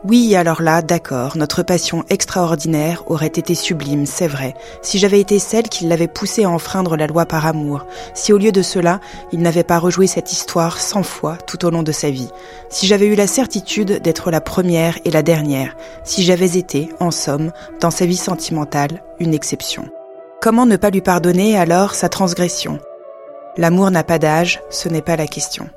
Oui, 0.10 0.38
alors 0.38 0.62
là, 0.62 0.82
d'accord, 0.82 1.36
notre 1.36 1.64
passion 1.64 2.06
extraordinaire 2.10 3.04
aurait 3.08 3.28
été 3.28 3.54
sublime, 3.56 4.06
c'est 4.06 4.30
vrai, 4.30 4.54
si 4.82 5.00
j'avais 5.00 5.20
été 5.20 5.38
celle 5.38 5.68
qui 5.68 5.86
l'avait 5.86 6.08
poussé 6.08 6.46
à 6.46 6.50
enfreindre 6.50 6.96
la 6.96 7.08
loi 7.08 7.26
par 7.26 7.46
amour, 7.46 7.86
si 8.14 8.32
au 8.32 8.38
lieu 8.38 8.54
de 8.54 8.62
cela, 8.62 9.02
il 9.34 9.42
n'avait 9.42 9.66
pas 9.66 9.80
rejoué 9.80 10.08
cette 10.08 10.32
histoire 10.32 10.80
cent 10.80 11.04
fois 11.04 11.36
tout 11.36 11.66
au 11.66 11.72
long 11.72 11.84
de 11.84 11.92
sa 11.92 12.10
vie, 12.10 12.30
si 12.70 12.88
j'avais 12.88 13.08
eu 13.08 13.16
la 13.16 13.28
certitude 13.28 14.02
d'être 14.02 14.32
la 14.32 14.40
première 14.40 14.98
et 15.04 15.12
la 15.12 15.24
dernière, 15.24 15.76
si 16.06 16.24
j'avais 16.24 16.58
été, 16.58 16.88
en 17.02 17.12
somme, 17.12 17.52
dans 17.82 17.92
sa 17.92 18.06
vie 18.06 18.16
sentimentale, 18.16 19.04
une 19.20 19.34
exception. 19.34 19.90
Comment 20.42 20.66
ne 20.66 20.78
pas 20.78 20.90
lui 20.90 21.02
pardonner 21.02 21.58
alors 21.58 21.96
sa 21.96 22.08
transgression? 22.08 22.80
L'amour 23.58 23.92
n'a 23.92 24.06
pas 24.06 24.20
d'âge, 24.20 24.62
ce 24.70 24.88
n'est 24.88 25.02
pas 25.02 25.18
la 25.18 25.28
question. 25.28 25.70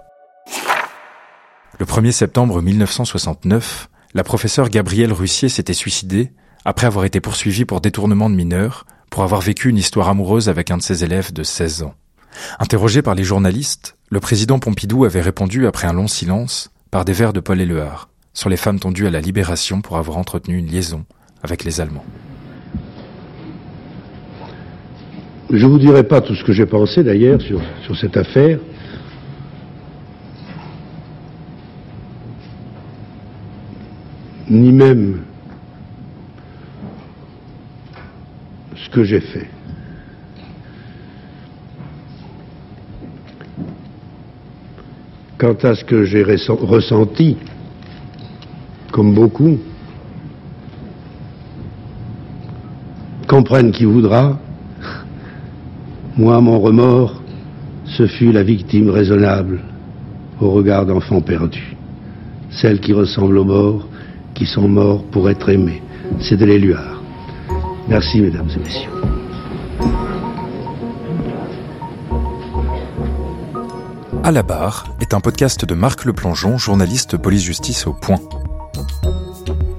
Le 1.80 1.84
1er 1.84 2.12
septembre 2.12 2.62
1969, 2.62 3.88
la 4.14 4.24
professeure 4.24 4.68
Gabrielle 4.68 5.12
Russier 5.12 5.48
s'était 5.48 5.72
suicidée 5.72 6.32
après 6.64 6.86
avoir 6.86 7.04
été 7.04 7.20
poursuivie 7.20 7.64
pour 7.64 7.80
détournement 7.80 8.28
de 8.28 8.34
mineurs, 8.34 8.86
pour 9.08 9.22
avoir 9.22 9.40
vécu 9.40 9.68
une 9.68 9.78
histoire 9.78 10.08
amoureuse 10.08 10.48
avec 10.48 10.70
un 10.70 10.76
de 10.78 10.82
ses 10.82 11.04
élèves 11.04 11.32
de 11.32 11.42
16 11.42 11.84
ans. 11.84 11.94
Interrogé 12.58 13.02
par 13.02 13.14
les 13.14 13.24
journalistes, 13.24 13.96
le 14.10 14.20
président 14.20 14.58
Pompidou 14.58 15.04
avait 15.04 15.20
répondu 15.20 15.66
après 15.66 15.86
un 15.86 15.92
long 15.92 16.08
silence 16.08 16.70
par 16.90 17.04
des 17.04 17.12
vers 17.12 17.32
de 17.32 17.40
Paul 17.40 17.60
Éluard 17.60 18.08
sur 18.34 18.48
les 18.48 18.56
femmes 18.56 18.78
tendues 18.78 19.06
à 19.06 19.10
la 19.10 19.20
libération 19.20 19.80
pour 19.80 19.96
avoir 19.96 20.16
entretenu 20.16 20.56
une 20.56 20.66
liaison 20.66 21.04
avec 21.42 21.64
les 21.64 21.80
Allemands. 21.80 22.04
Je 25.52 25.66
vous 25.66 25.78
dirai 25.78 26.04
pas 26.04 26.20
tout 26.20 26.34
ce 26.34 26.44
que 26.44 26.52
j'ai 26.52 26.66
pensé 26.66 27.02
d'ailleurs 27.02 27.40
sur 27.40 27.96
cette 28.00 28.16
affaire. 28.16 28.60
Ni 34.50 34.72
même 34.72 35.20
ce 38.74 38.90
que 38.90 39.04
j'ai 39.04 39.20
fait. 39.20 39.48
Quant 45.38 45.54
à 45.62 45.74
ce 45.74 45.84
que 45.84 46.04
j'ai 46.04 46.24
ressenti, 46.24 47.38
comme 48.90 49.14
beaucoup, 49.14 49.58
comprenne 53.28 53.70
qui 53.70 53.84
voudra, 53.84 54.38
moi, 56.16 56.40
mon 56.40 56.58
remords, 56.58 57.22
ce 57.84 58.06
fut 58.06 58.32
la 58.32 58.42
victime 58.42 58.90
raisonnable 58.90 59.60
au 60.40 60.50
regard 60.50 60.84
d'enfants 60.84 61.20
perdus, 61.20 61.76
celle 62.50 62.80
qui 62.80 62.92
ressemble 62.92 63.38
aux 63.38 63.44
morts, 63.44 63.86
qui 64.34 64.46
sont 64.46 64.68
morts 64.68 65.04
pour 65.04 65.30
être 65.30 65.48
aimés. 65.48 65.82
C'est 66.20 66.36
de 66.36 66.44
l'éluard. 66.44 67.02
Merci, 67.88 68.20
mesdames 68.20 68.48
et 68.54 68.58
messieurs. 68.58 68.90
À 74.22 74.32
la 74.32 74.42
barre 74.42 74.84
est 75.00 75.14
un 75.14 75.20
podcast 75.20 75.64
de 75.64 75.74
Marc 75.74 76.04
Le 76.04 76.12
Plongeon, 76.12 76.58
journaliste 76.58 77.16
police-justice 77.16 77.86
au 77.86 77.94
Point. 77.94 78.20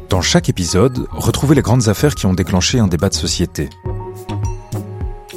Dans 0.10 0.22
chaque 0.22 0.50
épisode, 0.50 1.08
retrouvez 1.12 1.56
les 1.56 1.62
grandes 1.62 1.88
affaires 1.88 2.16
qui 2.16 2.26
ont 2.26 2.34
déclenché 2.34 2.80
un 2.80 2.88
débat 2.88 3.10
de 3.10 3.14
société. 3.14 3.70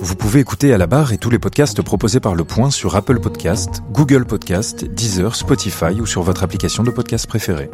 Vous 0.01 0.17
pouvez 0.17 0.41
écouter 0.41 0.73
à 0.73 0.79
la 0.79 0.87
barre 0.87 1.13
et 1.13 1.19
tous 1.19 1.31
les 1.31 1.39
podcasts 1.39 1.81
proposés 1.81 2.21
par 2.21 2.35
Le 2.35 2.45
Point 2.45 2.71
sur 2.71 2.97
Apple 2.97 3.21
Podcast, 3.21 3.83
Google 3.93 4.25
Podcast, 4.25 4.85
Deezer, 4.85 5.37
Spotify 5.37 6.01
ou 6.01 6.07
sur 6.07 6.23
votre 6.23 6.43
application 6.43 6.83
de 6.83 6.91
podcast 6.91 7.27
préférée. 7.27 7.71